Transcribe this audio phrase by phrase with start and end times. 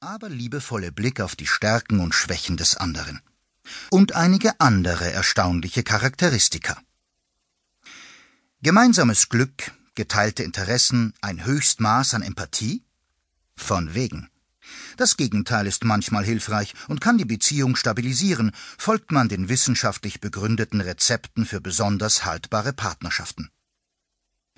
[0.00, 3.20] aber liebevolle Blick auf die Stärken und Schwächen des anderen.
[3.90, 6.80] Und einige andere erstaunliche Charakteristika.
[8.62, 12.84] Gemeinsames Glück, geteilte Interessen, ein Höchstmaß an Empathie?
[13.56, 14.30] Von wegen.
[14.96, 20.80] Das Gegenteil ist manchmal hilfreich und kann die Beziehung stabilisieren, folgt man den wissenschaftlich begründeten
[20.80, 23.50] Rezepten für besonders haltbare Partnerschaften.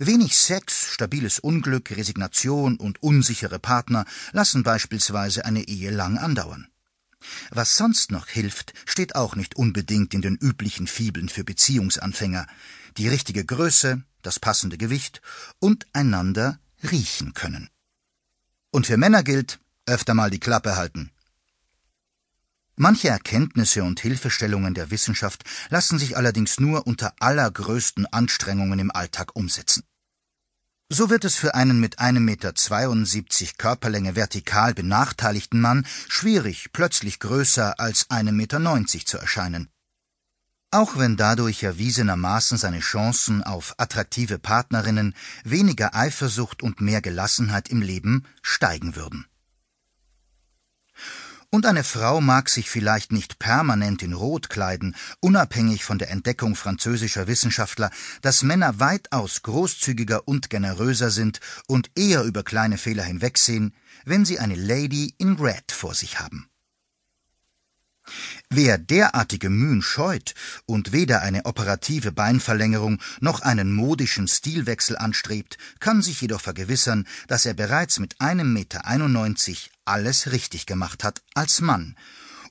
[0.03, 6.69] Wenig Sex, stabiles Unglück, Resignation und unsichere Partner lassen beispielsweise eine Ehe lang andauern.
[7.51, 12.47] Was sonst noch hilft, steht auch nicht unbedingt in den üblichen Fibeln für Beziehungsanfänger.
[12.97, 15.21] Die richtige Größe, das passende Gewicht
[15.59, 17.69] und einander riechen können.
[18.71, 21.10] Und für Männer gilt, öfter mal die Klappe halten.
[22.74, 29.37] Manche Erkenntnisse und Hilfestellungen der Wissenschaft lassen sich allerdings nur unter allergrößten Anstrengungen im Alltag
[29.37, 29.85] umsetzen.
[30.93, 32.53] So wird es für einen mit 1,72 Meter
[33.59, 39.71] Körperlänge vertikal benachteiligten Mann schwierig, plötzlich größer als 1,90 Meter zu erscheinen.
[40.73, 47.82] Auch wenn dadurch erwiesenermaßen seine Chancen auf attraktive Partnerinnen, weniger Eifersucht und mehr Gelassenheit im
[47.82, 49.29] Leben steigen würden.
[51.52, 56.54] Und eine Frau mag sich vielleicht nicht permanent in Rot kleiden, unabhängig von der Entdeckung
[56.54, 57.90] französischer Wissenschaftler,
[58.23, 64.38] dass Männer weitaus großzügiger und generöser sind und eher über kleine Fehler hinwegsehen, wenn sie
[64.38, 66.50] eine Lady in Red vor sich haben.
[68.49, 70.34] Wer derartige Mühen scheut
[70.66, 77.47] und weder eine operative Beinverlängerung noch einen modischen Stilwechsel anstrebt, kann sich jedoch vergewissern, dass
[77.47, 81.97] er bereits mit einem Meter einundneunzig alles richtig gemacht hat als Mann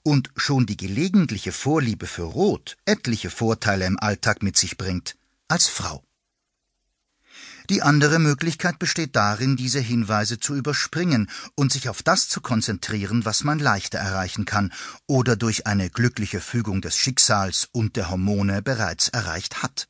[0.04, 5.16] und schon die gelegentliche Vorliebe für Rot etliche Vorteile im Alltag mit sich bringt
[5.48, 6.04] als Frau.
[7.70, 13.26] Die andere Möglichkeit besteht darin, diese Hinweise zu überspringen und sich auf das zu konzentrieren,
[13.26, 14.74] was man leichter erreichen kann
[15.06, 19.88] oder durch eine glückliche Fügung des Schicksals und der Hormone bereits erreicht hat.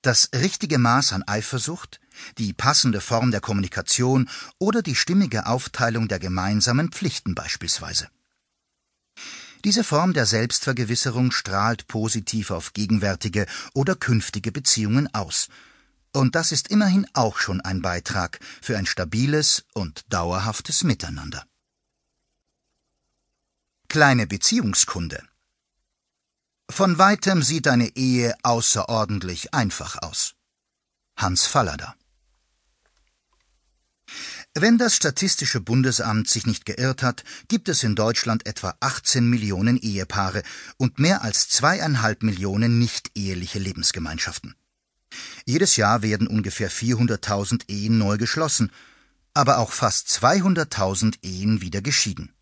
[0.00, 2.00] Das richtige Maß an Eifersucht,
[2.38, 8.08] die passende Form der Kommunikation oder die stimmige Aufteilung der gemeinsamen Pflichten beispielsweise.
[9.66, 15.48] Diese Form der Selbstvergewisserung strahlt positiv auf gegenwärtige oder künftige Beziehungen aus–
[16.12, 21.44] und das ist immerhin auch schon ein Beitrag für ein stabiles und dauerhaftes Miteinander.
[23.88, 25.22] Kleine Beziehungskunde
[26.70, 30.34] Von weitem sieht eine Ehe außerordentlich einfach aus.
[31.16, 31.94] Hans Fallada
[34.54, 39.76] wenn das Statistische Bundesamt sich nicht geirrt hat, gibt es in Deutschland etwa 18 Millionen
[39.76, 40.42] Ehepaare
[40.76, 44.56] und mehr als zweieinhalb Millionen nicht-eheliche Lebensgemeinschaften.
[45.44, 48.70] Jedes Jahr werden ungefähr 400.000 Ehen neu geschlossen,
[49.34, 52.32] aber auch fast 200.000 Ehen wieder geschieden.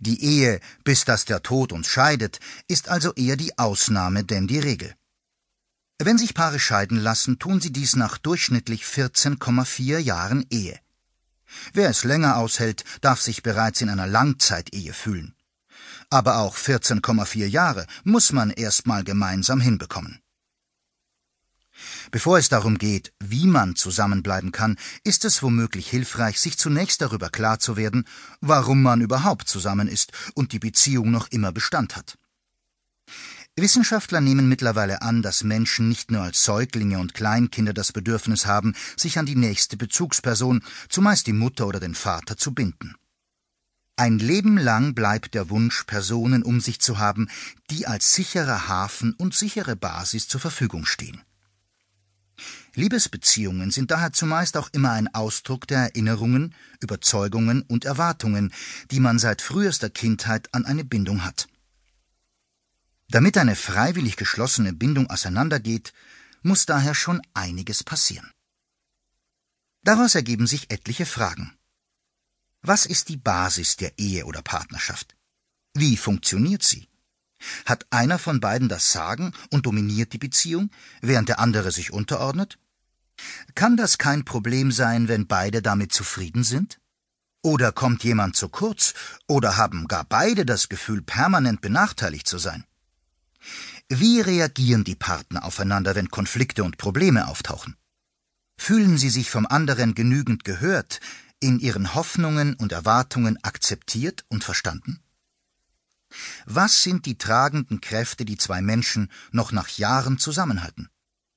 [0.00, 4.58] Die Ehe, bis dass der Tod uns scheidet, ist also eher die Ausnahme denn die
[4.58, 4.94] Regel.
[5.98, 10.78] Wenn sich Paare scheiden lassen, tun sie dies nach durchschnittlich 14,4 Jahren Ehe.
[11.72, 15.34] Wer es länger aushält, darf sich bereits in einer Langzeitehe fühlen.
[16.08, 20.20] Aber auch 14,4 Jahre muss man erst mal gemeinsam hinbekommen.
[22.10, 27.30] Bevor es darum geht, wie man zusammenbleiben kann, ist es womöglich hilfreich, sich zunächst darüber
[27.30, 28.04] klar zu werden,
[28.40, 32.16] warum man überhaupt zusammen ist und die Beziehung noch immer Bestand hat.
[33.56, 38.74] Wissenschaftler nehmen mittlerweile an, dass Menschen nicht nur als Säuglinge und Kleinkinder das Bedürfnis haben,
[38.96, 42.94] sich an die nächste Bezugsperson, zumeist die Mutter oder den Vater, zu binden.
[43.96, 47.28] Ein Leben lang bleibt der Wunsch, Personen um sich zu haben,
[47.70, 51.20] die als sicherer Hafen und sichere Basis zur Verfügung stehen.
[52.74, 58.52] Liebesbeziehungen sind daher zumeist auch immer ein Ausdruck der Erinnerungen, Überzeugungen und Erwartungen,
[58.90, 61.48] die man seit frühester Kindheit an eine Bindung hat.
[63.08, 65.92] Damit eine freiwillig geschlossene Bindung auseinandergeht,
[66.42, 68.30] muss daher schon einiges passieren.
[69.82, 71.56] Daraus ergeben sich etliche Fragen.
[72.62, 75.16] Was ist die Basis der Ehe oder Partnerschaft?
[75.74, 76.89] Wie funktioniert sie?
[77.66, 80.70] Hat einer von beiden das Sagen und dominiert die Beziehung,
[81.00, 82.58] während der andere sich unterordnet?
[83.54, 86.80] Kann das kein Problem sein, wenn beide damit zufrieden sind?
[87.42, 88.94] Oder kommt jemand zu kurz,
[89.26, 92.64] oder haben gar beide das Gefühl, permanent benachteiligt zu sein?
[93.88, 97.76] Wie reagieren die Partner aufeinander, wenn Konflikte und Probleme auftauchen?
[98.58, 101.00] Fühlen sie sich vom anderen genügend gehört,
[101.40, 105.00] in ihren Hoffnungen und Erwartungen akzeptiert und verstanden?
[106.46, 110.88] Was sind die tragenden Kräfte, die zwei Menschen noch nach Jahren zusammenhalten?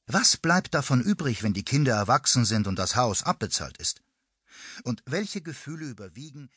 [0.07, 4.01] Was bleibt davon übrig, wenn die Kinder erwachsen sind und das Haus abbezahlt ist?
[4.83, 6.49] Und welche Gefühle überwiegen,